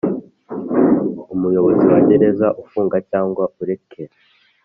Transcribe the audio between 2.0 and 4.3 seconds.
gereza ufunga cyangwa urekera